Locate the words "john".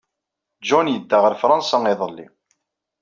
0.67-0.87